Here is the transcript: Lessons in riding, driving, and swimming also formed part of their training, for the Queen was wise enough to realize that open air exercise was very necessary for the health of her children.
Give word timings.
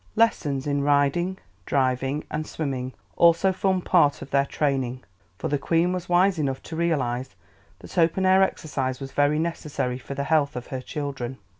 Lessons 0.15 0.65
in 0.65 0.81
riding, 0.81 1.37
driving, 1.67 2.23
and 2.31 2.47
swimming 2.47 2.93
also 3.17 3.53
formed 3.53 3.85
part 3.85 4.23
of 4.23 4.31
their 4.31 4.47
training, 4.47 5.03
for 5.37 5.47
the 5.47 5.59
Queen 5.59 5.93
was 5.93 6.09
wise 6.09 6.39
enough 6.39 6.63
to 6.63 6.75
realize 6.75 7.35
that 7.77 7.99
open 7.99 8.25
air 8.25 8.41
exercise 8.41 8.99
was 8.99 9.11
very 9.11 9.37
necessary 9.37 9.99
for 9.99 10.15
the 10.15 10.23
health 10.23 10.55
of 10.55 10.65
her 10.73 10.81
children. 10.81 11.37